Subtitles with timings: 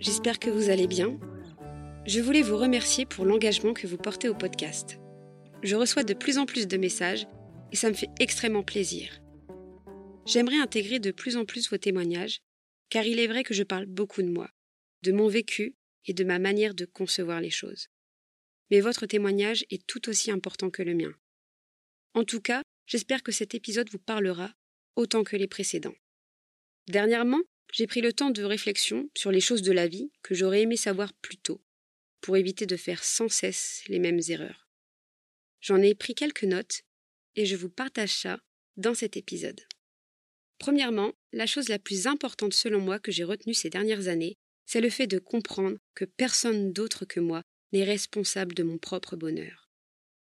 [0.00, 1.18] j'espère que vous allez bien.
[2.06, 4.98] Je voulais vous remercier pour l'engagement que vous portez au podcast.
[5.62, 7.26] Je reçois de plus en plus de messages
[7.72, 9.20] et ça me fait extrêmement plaisir.
[10.26, 12.40] J'aimerais intégrer de plus en plus vos témoignages,
[12.90, 14.50] car il est vrai que je parle beaucoup de moi,
[15.02, 15.74] de mon vécu
[16.06, 17.88] et de ma manière de concevoir les choses.
[18.70, 21.12] Mais votre témoignage est tout aussi important que le mien.
[22.14, 24.52] En tout cas, j'espère que cet épisode vous parlera
[24.96, 25.94] autant que les précédents.
[26.88, 27.40] Dernièrement,
[27.72, 30.76] j'ai pris le temps de réflexion sur les choses de la vie que j'aurais aimé
[30.76, 31.60] savoir plus tôt,
[32.20, 34.68] pour éviter de faire sans cesse les mêmes erreurs.
[35.60, 36.82] J'en ai pris quelques notes
[37.36, 38.40] et je vous partage ça
[38.76, 39.60] dans cet épisode.
[40.58, 44.80] Premièrement, la chose la plus importante selon moi que j'ai retenue ces dernières années, c'est
[44.80, 49.70] le fait de comprendre que personne d'autre que moi n'est responsable de mon propre bonheur.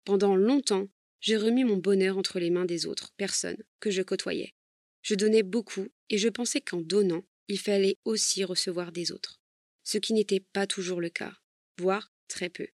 [0.05, 4.53] Pendant longtemps, j'ai remis mon bonheur entre les mains des autres personnes que je côtoyais.
[5.01, 9.41] Je donnais beaucoup et je pensais qu'en donnant, il fallait aussi recevoir des autres.
[9.83, 11.33] Ce qui n'était pas toujours le cas,
[11.77, 12.67] voire très peu.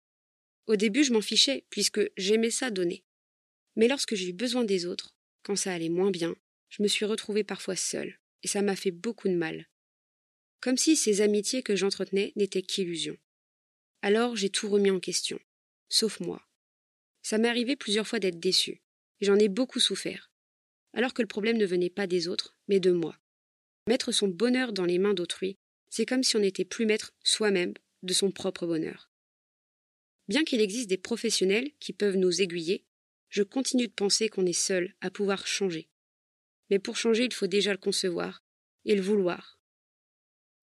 [0.68, 3.04] Au début, je m'en fichais, puisque j'aimais ça donner.
[3.76, 6.36] Mais lorsque j'ai eu besoin des autres, quand ça allait moins bien,
[6.70, 9.68] je me suis retrouvée parfois seule, et ça m'a fait beaucoup de mal.
[10.62, 13.18] Comme si ces amitiés que j'entretenais n'étaient qu'illusions.
[14.02, 15.40] Alors j'ai tout remis en question,
[15.90, 16.48] sauf moi.
[17.24, 18.82] Ça m'est arrivé plusieurs fois d'être déçue,
[19.20, 20.32] et j'en ai beaucoup souffert,
[20.94, 23.21] alors que le problème ne venait pas des autres, mais de moi.
[23.88, 25.58] Mettre son bonheur dans les mains d'autrui,
[25.90, 29.12] c'est comme si on n'était plus maître soi-même de son propre bonheur.
[30.28, 32.86] Bien qu'il existe des professionnels qui peuvent nous aiguiller,
[33.30, 35.90] je continue de penser qu'on est seul à pouvoir changer.
[36.70, 38.44] Mais pour changer, il faut déjà le concevoir
[38.86, 39.60] et le vouloir.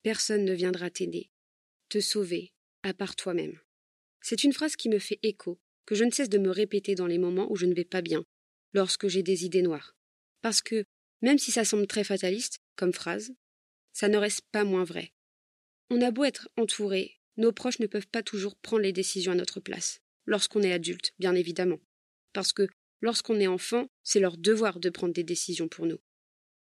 [0.03, 1.31] Personne ne viendra t'aider,
[1.89, 2.53] te sauver,
[2.83, 3.59] à part toi-même.
[4.21, 7.07] C'est une phrase qui me fait écho, que je ne cesse de me répéter dans
[7.07, 8.25] les moments où je ne vais pas bien,
[8.73, 9.97] lorsque j'ai des idées noires.
[10.41, 10.85] Parce que,
[11.21, 13.35] même si ça semble très fataliste, comme phrase,
[13.93, 15.13] ça ne reste pas moins vrai.
[15.91, 19.35] On a beau être entouré, nos proches ne peuvent pas toujours prendre les décisions à
[19.35, 21.81] notre place, lorsqu'on est adulte, bien évidemment.
[22.33, 22.69] Parce que
[23.01, 25.99] lorsqu'on est enfant, c'est leur devoir de prendre des décisions pour nous.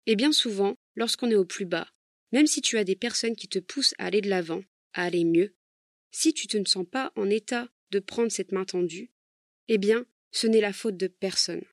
[0.08, 1.88] Et bien souvent, lorsqu'on est au plus bas,
[2.32, 4.64] même si tu as des personnes qui te poussent à aller de l'avant,
[4.94, 5.56] à aller mieux,
[6.12, 9.12] si tu ne te sens pas en état de prendre cette main tendue,
[9.68, 11.64] eh bien, ce n'est la faute de personne.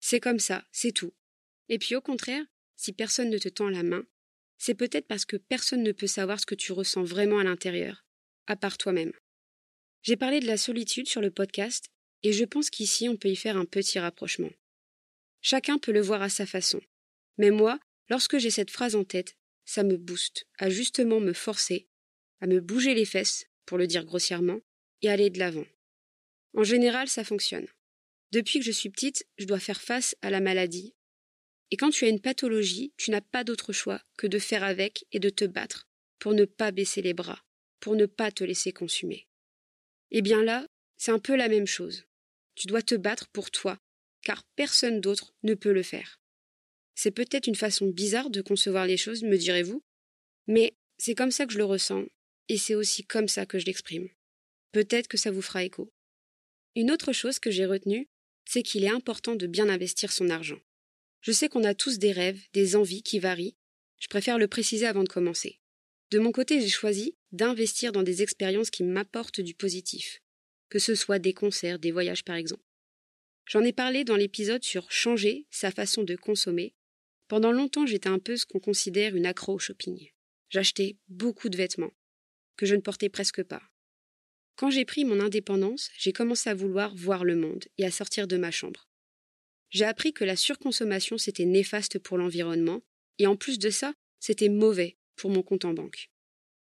[0.00, 1.14] C'est comme ça, c'est tout.
[1.68, 2.44] Et puis au contraire,
[2.76, 4.04] si personne ne te tend la main,
[4.58, 8.04] c'est peut-être parce que personne ne peut savoir ce que tu ressens vraiment à l'intérieur,
[8.46, 9.12] à part toi-même.
[10.02, 11.90] J'ai parlé de la solitude sur le podcast,
[12.22, 14.50] et je pense qu'ici on peut y faire un petit rapprochement.
[15.40, 16.80] Chacun peut le voir à sa façon.
[17.36, 21.88] Mais moi, lorsque j'ai cette phrase en tête, ça me booste à justement me forcer,
[22.40, 24.60] à me bouger les fesses, pour le dire grossièrement,
[25.02, 25.66] et aller de l'avant.
[26.54, 27.66] En général, ça fonctionne.
[28.30, 30.94] Depuis que je suis petite, je dois faire face à la maladie,
[31.70, 35.06] et quand tu as une pathologie, tu n'as pas d'autre choix que de faire avec
[35.12, 35.88] et de te battre
[36.18, 37.44] pour ne pas baisser les bras,
[37.80, 39.26] pour ne pas te laisser consumer.
[40.10, 40.66] Eh bien là,
[40.96, 42.04] c'est un peu la même chose.
[42.54, 43.78] Tu dois te battre pour toi,
[44.22, 46.20] car personne d'autre ne peut le faire.
[46.94, 49.82] C'est peut-être une façon bizarre de concevoir les choses, me direz-vous,
[50.46, 52.04] mais c'est comme ça que je le ressens,
[52.48, 54.08] et c'est aussi comme ça que je l'exprime.
[54.72, 55.92] Peut-être que ça vous fera écho.
[56.76, 58.08] Une autre chose que j'ai retenue,
[58.44, 60.60] c'est qu'il est important de bien investir son argent.
[61.24, 63.56] Je sais qu'on a tous des rêves, des envies qui varient.
[63.98, 65.58] Je préfère le préciser avant de commencer.
[66.10, 70.20] De mon côté, j'ai choisi d'investir dans des expériences qui m'apportent du positif,
[70.68, 72.62] que ce soit des concerts, des voyages par exemple.
[73.46, 76.74] J'en ai parlé dans l'épisode sur changer sa façon de consommer.
[77.28, 80.10] Pendant longtemps, j'étais un peu ce qu'on considère une accro au shopping.
[80.50, 81.94] J'achetais beaucoup de vêtements,
[82.58, 83.62] que je ne portais presque pas.
[84.56, 88.28] Quand j'ai pris mon indépendance, j'ai commencé à vouloir voir le monde et à sortir
[88.28, 88.90] de ma chambre
[89.74, 92.80] j'ai appris que la surconsommation c'était néfaste pour l'environnement,
[93.18, 96.10] et en plus de ça, c'était mauvais pour mon compte en banque.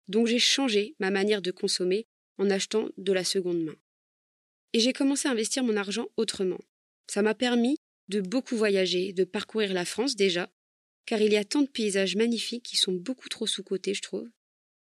[0.09, 2.06] Donc j'ai changé ma manière de consommer
[2.38, 3.76] en achetant de la seconde main.
[4.72, 6.59] Et j'ai commencé à investir mon argent autrement.
[7.06, 7.77] Ça m'a permis
[8.09, 10.50] de beaucoup voyager, de parcourir la France déjà,
[11.04, 14.28] car il y a tant de paysages magnifiques qui sont beaucoup trop sous-cotés, je trouve.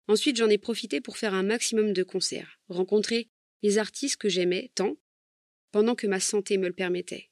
[0.09, 3.29] Ensuite, j'en ai profité pour faire un maximum de concerts, rencontrer
[3.63, 4.97] les artistes que j'aimais tant,
[5.73, 7.29] pendant que ma santé me le permettait.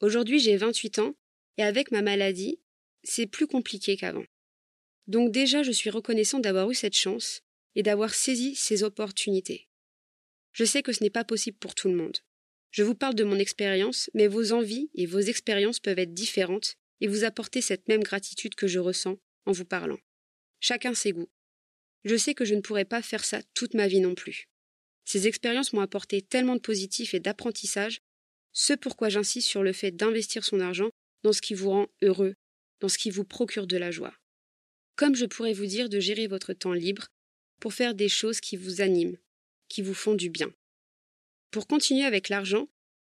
[0.00, 1.14] Aujourd'hui, j'ai 28 ans
[1.56, 2.60] et avec ma maladie,
[3.02, 4.24] c'est plus compliqué qu'avant.
[5.06, 7.42] Donc déjà, je suis reconnaissant d'avoir eu cette chance
[7.74, 9.68] et d'avoir saisi ces opportunités.
[10.52, 12.18] Je sais que ce n'est pas possible pour tout le monde.
[12.70, 16.76] Je vous parle de mon expérience, mais vos envies et vos expériences peuvent être différentes
[17.00, 19.98] et vous apporter cette même gratitude que je ressens en vous parlant.
[20.60, 21.30] Chacun ses goûts.
[22.04, 24.48] Je sais que je ne pourrais pas faire ça toute ma vie non plus.
[25.04, 28.00] Ces expériences m'ont apporté tellement de positifs et d'apprentissage
[28.54, 30.88] ce pourquoi j'insiste sur le fait d'investir son argent
[31.22, 32.34] dans ce qui vous rend heureux,
[32.80, 34.14] dans ce qui vous procure de la joie.
[34.96, 37.08] Comme je pourrais vous dire de gérer votre temps libre,
[37.60, 39.18] pour faire des choses qui vous animent,
[39.68, 40.52] qui vous font du bien.
[41.50, 42.68] Pour continuer avec l'argent,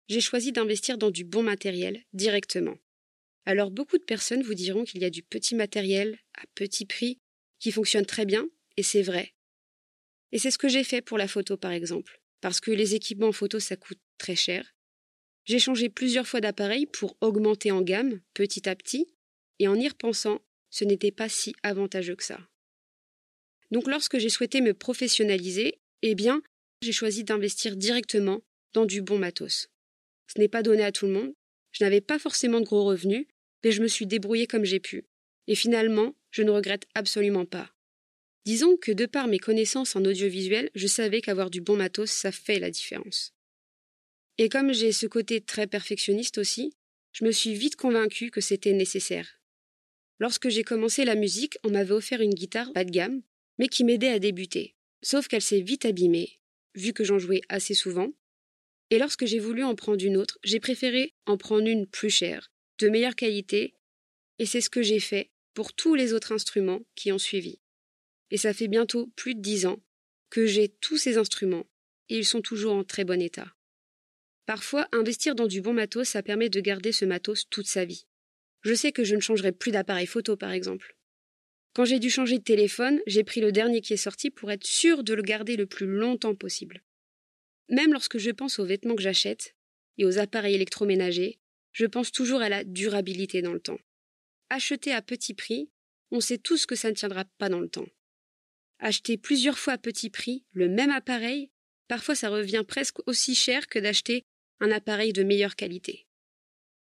[0.09, 2.77] j'ai choisi d'investir dans du bon matériel directement.
[3.45, 7.19] Alors beaucoup de personnes vous diront qu'il y a du petit matériel à petit prix
[7.59, 9.35] qui fonctionne très bien, et c'est vrai.
[10.33, 13.33] Et c'est ce que j'ai fait pour la photo par exemple, parce que les équipements
[13.33, 14.75] photo ça coûte très cher.
[15.49, 19.07] J'ai changé plusieurs fois d'appareil pour augmenter en gamme petit à petit,
[19.59, 22.39] et en y repensant, ce n'était pas si avantageux que ça.
[23.71, 26.43] Donc lorsque j'ai souhaité me professionnaliser, eh bien,
[26.83, 28.43] j'ai choisi d'investir directement
[28.75, 29.71] dans du bon matos.
[30.27, 31.33] Ce n'est pas donné à tout le monde.
[31.73, 33.27] Je n'avais pas forcément de gros revenus,
[33.65, 35.07] mais je me suis débrouillée comme j'ai pu.
[35.47, 37.73] Et finalement, je ne regrette absolument pas.
[38.45, 42.33] Disons que de par mes connaissances en audiovisuel, je savais qu'avoir du bon matos, ça
[42.33, 43.33] fait la différence.
[44.39, 46.73] Et comme j'ai ce côté très perfectionniste aussi,
[47.13, 49.41] je me suis vite convaincue que c'était nécessaire.
[50.21, 53.23] Lorsque j'ai commencé la musique, on m'avait offert une guitare bas de gamme,
[53.59, 54.77] mais qui m'aidait à débuter.
[55.03, 56.39] Sauf qu'elle s'est vite abîmée,
[56.75, 58.13] vu que j'en jouais assez souvent.
[58.91, 62.51] Et lorsque j'ai voulu en prendre une autre, j'ai préféré en prendre une plus chère,
[62.79, 63.75] de meilleure qualité,
[64.39, 67.59] et c'est ce que j'ai fait pour tous les autres instruments qui ont suivi.
[68.31, 69.83] Et ça fait bientôt plus de dix ans
[70.31, 71.67] que j'ai tous ces instruments,
[72.09, 73.58] et ils sont toujours en très bon état.
[74.49, 78.07] Parfois, investir dans du bon matos, ça permet de garder ce matos toute sa vie.
[78.63, 80.97] Je sais que je ne changerai plus d'appareil photo, par exemple.
[81.75, 84.67] Quand j'ai dû changer de téléphone, j'ai pris le dernier qui est sorti pour être
[84.67, 86.83] sûr de le garder le plus longtemps possible.
[87.69, 89.55] Même lorsque je pense aux vêtements que j'achète
[89.99, 91.39] et aux appareils électroménagers,
[91.73, 93.81] je pense toujours à la durabilité dans le temps.
[94.49, 95.69] Acheter à petit prix,
[96.11, 97.89] on sait tous que ça ne tiendra pas dans le temps.
[98.79, 101.51] Acheter plusieurs fois à petit prix le même appareil,
[101.87, 104.25] parfois ça revient presque aussi cher que d'acheter
[104.61, 106.07] un appareil de meilleure qualité.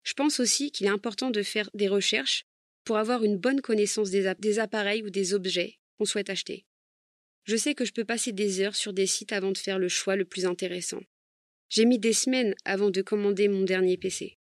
[0.03, 2.47] Je pense aussi qu'il est important de faire des recherches
[2.85, 6.67] pour avoir une bonne connaissance des, appareils ou des objets qu'on souhaite acheter.
[7.45, 9.89] Je sais que je peux passer des heures sur des sites avant de faire le
[9.89, 11.01] choix le plus intéressant.
[11.71, 14.39] J'ai mis des semaines avant de commander mon dernier PC.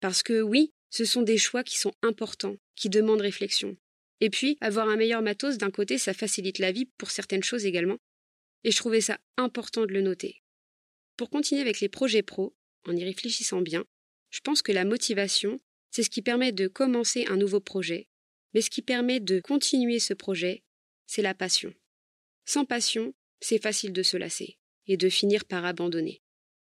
[0.00, 3.76] Parce que oui, ce sont des choix qui sont importants, qui demandent réflexion.
[4.20, 7.66] Et puis, avoir un meilleur matos, d'un côté, ça facilite la vie pour certaines choses
[7.66, 7.98] également.
[8.64, 10.42] Et je trouvais ça important de le noter.
[11.16, 12.54] Pour continuer avec les projets pro,
[12.86, 13.84] en y réfléchissant bien,
[14.30, 18.08] je pense que la motivation, c'est ce qui permet de commencer un nouveau projet,
[18.54, 20.62] mais ce qui permet de continuer ce projet,
[21.06, 21.74] c'est la passion.
[22.44, 26.22] Sans passion, c'est facile de se lasser et de finir par abandonner.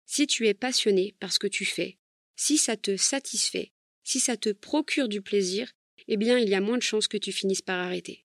[0.06, 1.98] Si tu es passionné par ce que tu fais,
[2.36, 3.72] si ça te satisfait,
[4.02, 5.72] si ça te procure du plaisir,
[6.08, 8.24] eh bien il y a moins de chances que tu finisses par arrêter.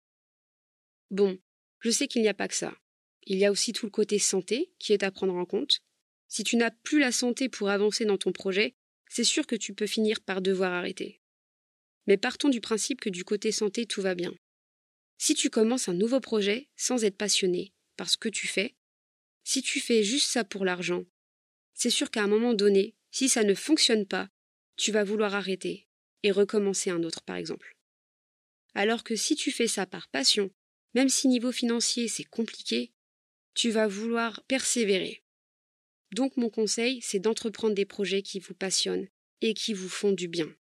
[1.11, 1.37] Bon,
[1.79, 2.75] je sais qu'il n'y a pas que ça.
[3.27, 5.81] Il y a aussi tout le côté santé qui est à prendre en compte.
[6.27, 8.75] Si tu n'as plus la santé pour avancer dans ton projet,
[9.09, 11.21] c'est sûr que tu peux finir par devoir arrêter.
[12.07, 14.33] Mais partons du principe que du côté santé, tout va bien.
[15.17, 18.75] Si tu commences un nouveau projet sans être passionné par ce que tu fais,
[19.43, 21.05] si tu fais juste ça pour l'argent,
[21.73, 24.29] c'est sûr qu'à un moment donné, si ça ne fonctionne pas,
[24.75, 25.87] tu vas vouloir arrêter
[26.23, 27.77] et recommencer un autre, par exemple.
[28.73, 30.51] Alors que si tu fais ça par passion,
[30.95, 32.91] même si niveau financier c'est compliqué,
[33.53, 35.24] tu vas vouloir persévérer.
[36.11, 39.07] Donc mon conseil, c'est d'entreprendre des projets qui vous passionnent
[39.41, 40.53] et qui vous font du bien.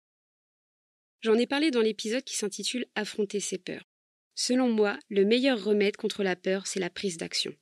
[1.21, 3.87] J'en ai parlé dans l'épisode qui s'intitule Affronter ses peurs.
[4.35, 7.55] Selon moi, le meilleur remède contre la peur, c'est la prise d'action.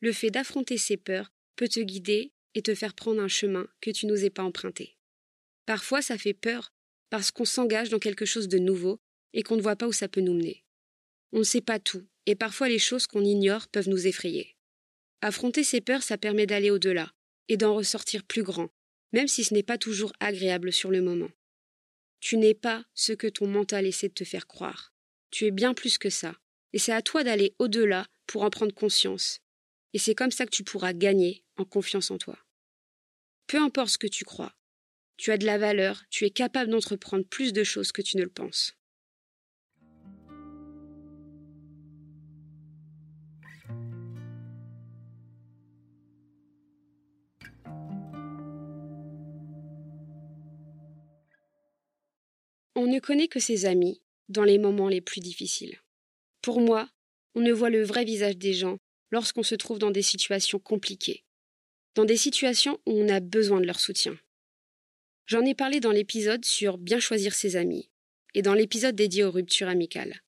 [0.00, 3.90] Le fait d'affronter ses peurs peut te guider et te faire prendre un chemin que
[3.90, 4.96] tu n'osais pas emprunter.
[5.66, 6.72] Parfois, ça fait peur
[7.10, 9.00] parce qu'on s'engage dans quelque chose de nouveau
[9.32, 10.64] et qu'on ne voit pas où ça peut nous mener.
[11.32, 14.56] On ne sait pas tout, et parfois les choses qu'on ignore peuvent nous effrayer.
[15.20, 17.12] Affronter ses peurs, ça permet d'aller au-delà,
[17.48, 18.70] et d'en ressortir plus grand,
[19.12, 21.30] même si ce n'est pas toujours agréable sur le moment.
[22.20, 24.92] Tu n'es pas ce que ton mental essaie de te faire croire.
[25.30, 26.36] Tu es bien plus que ça,
[26.72, 29.40] et c'est à toi d'aller au-delà pour en prendre conscience.
[29.94, 32.38] Et c'est comme ça que tu pourras gagner en confiance en toi.
[33.46, 34.54] Peu importe ce que tu crois,
[35.16, 38.22] tu as de la valeur, tu es capable d'entreprendre plus de choses que tu ne
[38.22, 38.74] le penses.
[52.80, 55.80] On ne connaît que ses amis dans les moments les plus difficiles.
[56.42, 56.88] Pour moi,
[57.34, 58.78] on ne voit le vrai visage des gens
[59.10, 61.24] lorsqu'on se trouve dans des situations compliquées,
[61.96, 64.16] dans des situations où on a besoin de leur soutien.
[65.26, 67.90] J'en ai parlé dans l'épisode sur bien choisir ses amis
[68.34, 70.22] et dans l'épisode dédié aux ruptures amicales.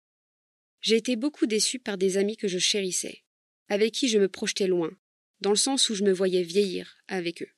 [0.80, 3.23] J'ai été beaucoup déçue par des amis que je chérissais,
[3.69, 4.90] avec qui je me projetais loin,
[5.40, 7.50] dans le sens où je me voyais vieillir avec eux.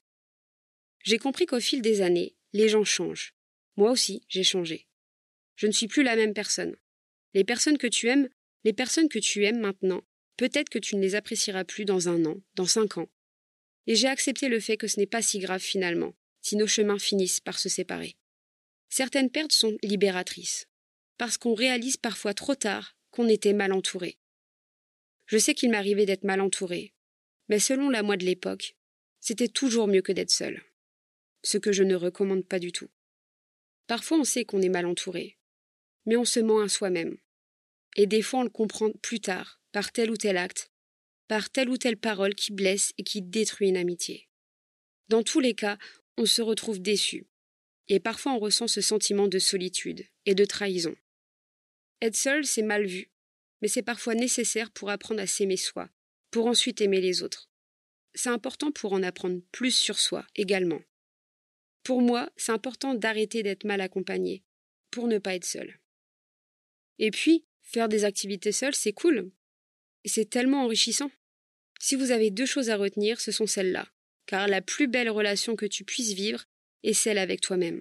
[1.03, 3.35] J'ai compris qu'au fil des années, les gens changent,
[3.77, 4.87] moi aussi, j'ai changé.
[5.57, 6.77] Je ne suis plus la même personne.
[7.35, 8.29] Les personnes que tu aimes,
[8.65, 10.03] les personnes que tu aimes maintenant,
[10.37, 13.09] peut-être que tu ne les apprécieras plus dans un an, dans cinq ans.
[13.87, 16.99] Et j'ai accepté le fait que ce n'est pas si grave finalement, si nos chemins
[16.99, 18.17] finissent par se séparer.
[18.89, 20.69] Certaines pertes sont libératrices,
[21.17, 24.19] parce qu'on réalise parfois trop tard qu'on était mal entouré.
[25.27, 26.93] Je sais qu'il m'arrivait d'être mal entouré,
[27.49, 28.77] mais selon la moi de l'époque,
[29.21, 30.63] c'était toujours mieux que d'être seul.
[31.43, 32.89] Ce que je ne recommande pas du tout.
[33.93, 35.37] Parfois on sait qu'on est mal entouré,
[36.07, 37.19] mais on se ment à soi-même.
[37.95, 40.73] Et des fois on le comprend plus tard, par tel ou tel acte,
[41.29, 44.31] par telle ou telle parole qui blesse et qui détruit une amitié.
[45.11, 45.77] Dans tous les cas,
[46.17, 47.27] on se retrouve déçu.
[47.89, 50.97] Et parfois on ressent ce sentiment de solitude et de trahison.
[52.01, 53.11] Être seul, c'est mal vu,
[53.61, 55.91] mais c'est parfois nécessaire pour apprendre à s'aimer soi,
[56.31, 57.51] pour ensuite aimer les autres.
[58.15, 60.81] C'est important pour en apprendre plus sur soi également.
[61.83, 64.43] Pour moi, c'est important d'arrêter d'être mal accompagné,
[64.91, 65.81] pour ne pas être seul.
[66.99, 69.31] Et puis, faire des activités seules, c'est cool.
[70.05, 71.11] C'est tellement enrichissant.
[71.81, 73.89] Si vous avez deux choses à retenir, ce sont celles-là,
[74.27, 76.45] car la plus belle relation que tu puisses vivre
[76.85, 77.81] est celle avec toi-même.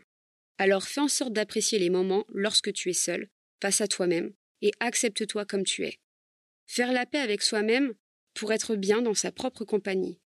[0.58, 3.30] Alors fais en sorte d'apprécier les moments lorsque tu es seul,
[3.62, 6.00] face à toi-même, et accepte-toi comme tu es.
[6.66, 7.94] Faire la paix avec soi-même
[8.34, 10.20] pour être bien dans sa propre compagnie.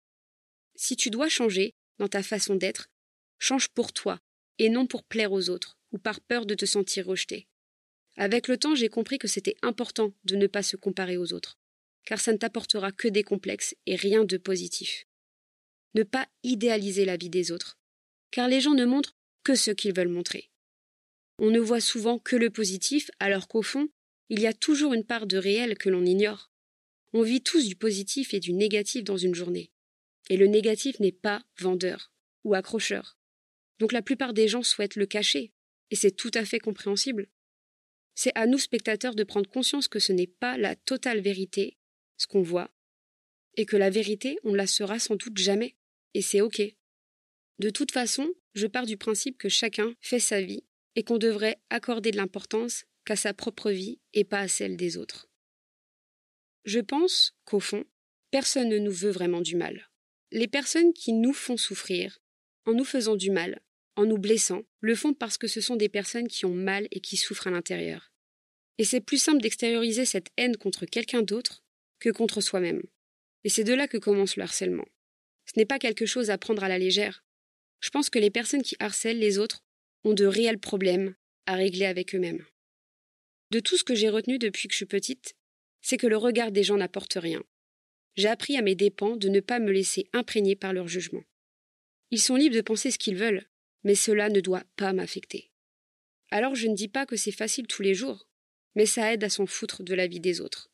[0.75, 2.89] Si tu dois changer dans ta façon d'être,
[3.43, 4.21] change pour toi,
[4.57, 7.47] et non pour plaire aux autres, ou par peur de te sentir rejeté.
[8.15, 11.57] Avec le temps, j'ai compris que c'était important de ne pas se comparer aux autres,
[12.05, 15.07] car ça ne t'apportera que des complexes et rien de positif.
[15.93, 17.77] Ne pas idéaliser la vie des autres,
[18.31, 20.49] car les gens ne montrent que ce qu'ils veulent montrer.
[21.37, 23.89] On ne voit souvent que le positif, alors qu'au fond,
[24.29, 26.49] il y a toujours une part de réel que l'on ignore.
[27.11, 29.71] On vit tous du positif et du négatif dans une journée.
[30.29, 32.13] Et le négatif n'est pas vendeur
[32.45, 33.17] ou accrocheur.
[33.83, 35.51] Donc la plupart des gens souhaitent le cacher,
[35.91, 37.27] et c'est tout à fait compréhensible.
[38.15, 41.77] C'est à nous spectateurs de prendre conscience que ce n'est pas la totale vérité,
[42.15, 42.71] ce qu'on voit,
[43.57, 45.75] et que la vérité, on ne la sera sans doute jamais,
[46.13, 46.61] et c'est ok.
[47.59, 50.63] De toute façon, je pars du principe que chacun fait sa vie
[50.95, 54.95] et qu'on devrait accorder de l'importance qu'à sa propre vie et pas à celle des
[54.95, 55.27] autres.
[56.63, 57.83] Je pense qu'au fond,
[58.31, 59.89] personne ne nous veut vraiment du mal.
[60.31, 62.21] Les personnes qui nous font souffrir,
[62.65, 63.59] en nous faisant du mal,
[63.95, 66.99] en nous blessant, le font parce que ce sont des personnes qui ont mal et
[66.99, 68.11] qui souffrent à l'intérieur.
[68.77, 71.63] Et c'est plus simple d'extérioriser cette haine contre quelqu'un d'autre
[71.99, 72.81] que contre soi-même.
[73.43, 74.87] Et c'est de là que commence le harcèlement.
[75.45, 77.23] Ce n'est pas quelque chose à prendre à la légère.
[77.81, 79.63] Je pense que les personnes qui harcèlent les autres
[80.03, 82.45] ont de réels problèmes à régler avec eux-mêmes.
[83.51, 85.35] De tout ce que j'ai retenu depuis que je suis petite,
[85.81, 87.43] c'est que le regard des gens n'apporte rien.
[88.15, 91.23] J'ai appris à mes dépens de ne pas me laisser imprégner par leur jugement.
[92.11, 93.45] Ils sont libres de penser ce qu'ils veulent,
[93.83, 95.51] mais cela ne doit pas m'affecter.
[96.31, 98.27] Alors je ne dis pas que c'est facile tous les jours,
[98.75, 100.71] mais ça aide à s'en foutre de la vie des autres.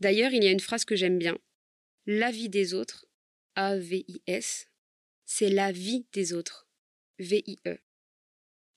[0.00, 1.38] D'ailleurs, il y a une phrase que j'aime bien.
[2.06, 3.06] La vie des autres,
[3.54, 4.68] A-V-I-S,
[5.24, 6.68] c'est la vie des autres,
[7.18, 7.78] V-I-E.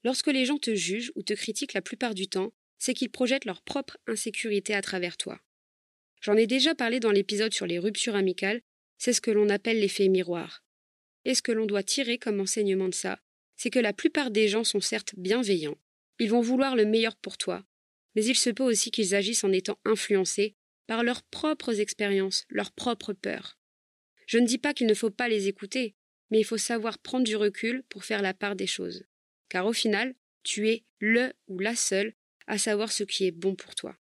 [0.03, 3.45] Lorsque les gens te jugent ou te critiquent la plupart du temps, c'est qu'ils projettent
[3.45, 5.39] leur propre insécurité à travers toi.
[6.21, 8.61] J'en ai déjà parlé dans l'épisode sur les ruptures amicales,
[8.97, 10.62] c'est ce que l'on appelle l'effet miroir.
[11.25, 13.19] Et ce que l'on doit tirer comme enseignement de ça,
[13.55, 15.77] c'est que la plupart des gens sont certes bienveillants,
[16.19, 17.65] ils vont vouloir le meilleur pour toi,
[18.15, 20.55] mais il se peut aussi qu'ils agissent en étant influencés
[20.87, 23.57] par leurs propres expériences, leurs propres peurs.
[24.25, 25.95] Je ne dis pas qu'il ne faut pas les écouter,
[26.29, 29.05] mais il faut savoir prendre du recul pour faire la part des choses.
[29.49, 32.13] Car au final, tu es le ou la seule
[32.47, 33.97] à savoir ce qui est bon pour toi.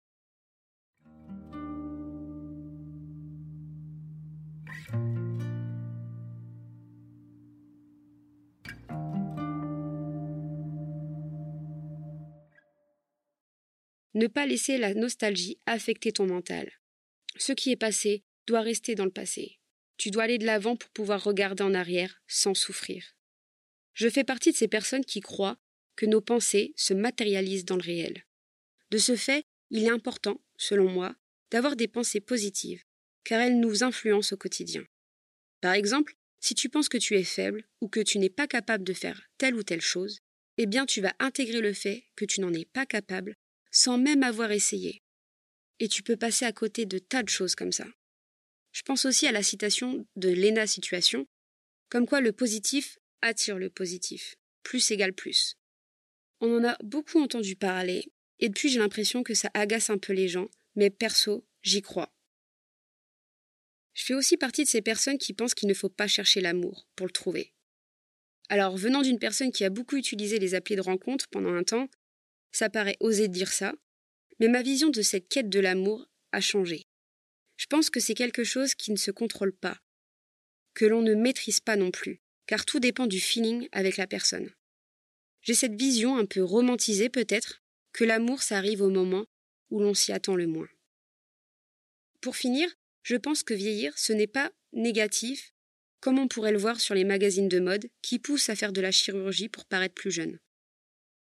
[14.14, 16.70] Ne pas laisser la nostalgie affecter ton mental.
[17.36, 19.60] Ce qui est passé doit rester dans le passé.
[19.96, 23.14] Tu dois aller de l'avant pour pouvoir regarder en arrière sans souffrir.
[23.94, 25.58] Je fais partie de ces personnes qui croient
[25.94, 28.24] que nos pensées se matérialisent dans le réel.
[28.90, 31.14] De ce fait, il est important, selon moi,
[31.50, 32.82] d'avoir des pensées positives,
[33.24, 34.84] car elles nous influencent au quotidien.
[35.60, 38.84] Par exemple, si tu penses que tu es faible ou que tu n'es pas capable
[38.84, 40.20] de faire telle ou telle chose,
[40.56, 43.36] eh bien tu vas intégrer le fait que tu n'en es pas capable
[43.70, 45.02] sans même avoir essayé.
[45.78, 47.86] Et tu peux passer à côté de tas de choses comme ça.
[48.72, 51.26] Je pense aussi à la citation de Lena Situation,
[51.88, 54.36] comme quoi le positif attire le positif.
[54.62, 55.56] Plus égale plus.
[56.40, 58.04] On en a beaucoup entendu parler,
[58.38, 62.12] et depuis j'ai l'impression que ça agace un peu les gens, mais perso, j'y crois.
[63.94, 66.86] Je fais aussi partie de ces personnes qui pensent qu'il ne faut pas chercher l'amour
[66.96, 67.52] pour le trouver.
[68.48, 71.88] Alors, venant d'une personne qui a beaucoup utilisé les applis de rencontre pendant un temps,
[72.52, 73.74] ça paraît oser dire ça,
[74.38, 76.86] mais ma vision de cette quête de l'amour a changé.
[77.56, 79.78] Je pense que c'est quelque chose qui ne se contrôle pas,
[80.74, 84.50] que l'on ne maîtrise pas non plus, car tout dépend du feeling avec la personne.
[85.42, 89.26] J'ai cette vision un peu romantisée peut-être, que l'amour s'arrive au moment
[89.70, 90.68] où l'on s'y attend le moins.
[92.20, 92.68] Pour finir,
[93.02, 95.52] je pense que vieillir, ce n'est pas négatif,
[96.00, 98.80] comme on pourrait le voir sur les magazines de mode qui poussent à faire de
[98.80, 100.38] la chirurgie pour paraître plus jeune.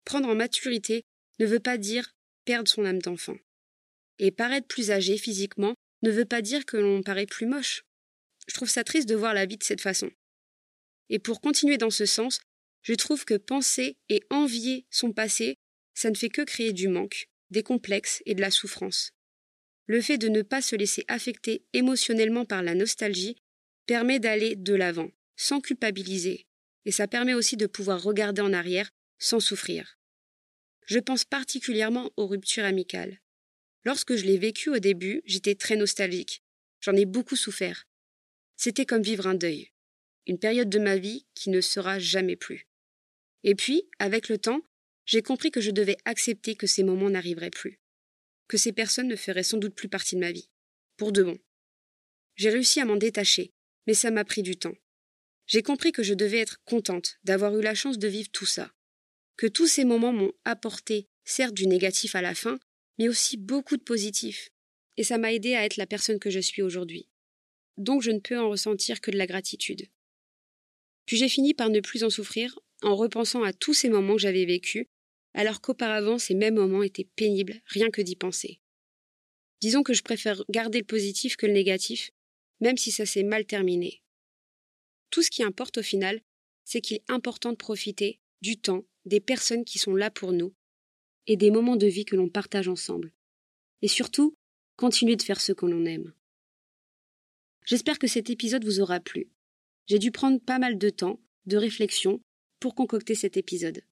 [0.04, 1.04] Prendre en maturité
[1.38, 2.14] ne veut pas dire
[2.44, 3.36] perdre son âme d'enfant.
[4.18, 7.84] Et paraître plus âgé physiquement ne veut pas dire que l'on paraît plus moche.
[8.48, 10.10] Je trouve ça triste de voir la vie de cette façon.
[11.08, 12.40] Et pour continuer dans ce sens,
[12.82, 15.58] je trouve que penser et envier son passé,
[15.94, 19.12] ça ne fait que créer du manque, des complexes et de la souffrance.
[19.86, 23.36] Le fait de ne pas se laisser affecter émotionnellement par la nostalgie
[23.86, 26.46] permet d'aller de l'avant, sans culpabiliser,
[26.84, 29.95] et ça permet aussi de pouvoir regarder en arrière sans souffrir.
[30.86, 33.20] Je pense particulièrement aux ruptures amicales.
[33.84, 36.42] Lorsque je l'ai vécu au début, j'étais très nostalgique.
[36.80, 37.86] J'en ai beaucoup souffert.
[38.56, 39.72] C'était comme vivre un deuil,
[40.26, 42.68] une période de ma vie qui ne sera jamais plus.
[43.42, 44.60] Et puis, avec le temps,
[45.04, 47.80] j'ai compris que je devais accepter que ces moments n'arriveraient plus,
[48.48, 50.48] que ces personnes ne feraient sans doute plus partie de ma vie,
[50.96, 51.38] pour de bon.
[52.36, 53.52] J'ai réussi à m'en détacher,
[53.86, 54.74] mais ça m'a pris du temps.
[55.46, 58.72] J'ai compris que je devais être contente d'avoir eu la chance de vivre tout ça,
[59.36, 62.58] que tous ces moments m'ont apporté, certes du négatif à la fin,
[62.98, 64.50] mais aussi beaucoup de positif,
[64.96, 67.08] et ça m'a aidé à être la personne que je suis aujourd'hui.
[67.76, 69.88] Donc je ne peux en ressentir que de la gratitude.
[71.04, 74.22] Puis j'ai fini par ne plus en souffrir en repensant à tous ces moments que
[74.22, 74.86] j'avais vécus,
[75.34, 78.60] alors qu'auparavant ces mêmes moments étaient pénibles rien que d'y penser.
[79.60, 82.10] Disons que je préfère garder le positif que le négatif,
[82.60, 84.02] même si ça s'est mal terminé.
[85.10, 86.20] Tout ce qui importe au final,
[86.64, 90.52] c'est qu'il est important de profiter du temps, des personnes qui sont là pour nous,
[91.26, 93.12] et des moments de vie que l'on partage ensemble.
[93.82, 94.36] Et surtout,
[94.76, 96.12] continuer de faire ce que l'on aime.
[97.64, 99.28] J'espère que cet épisode vous aura plu.
[99.86, 102.20] J'ai dû prendre pas mal de temps, de réflexion,
[102.60, 103.82] pour concocter cet épisode.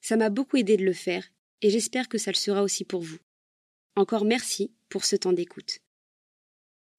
[0.00, 1.28] Ça m'a beaucoup aidé de le faire,
[1.62, 3.18] et j'espère que ça le sera aussi pour vous.
[3.96, 5.80] Encore merci pour ce temps d'écoute.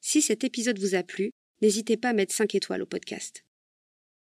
[0.02, 3.46] Si cet épisode vous a plu, n'hésitez pas à mettre 5 étoiles au podcast.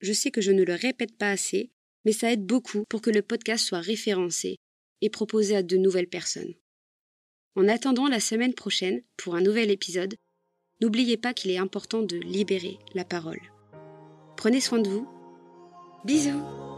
[0.01, 1.71] Je sais que je ne le répète pas assez,
[2.07, 4.57] mais ça aide beaucoup pour que le podcast soit référencé
[5.03, 6.55] et proposé à de nouvelles personnes.
[7.57, 10.15] En attendant la semaine prochaine pour un nouvel épisode,
[10.81, 13.41] n'oubliez pas qu'il est important de libérer la parole.
[14.37, 15.09] Prenez soin de vous.
[16.05, 16.76] Bisous